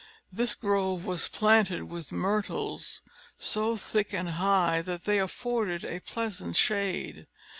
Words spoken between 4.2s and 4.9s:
high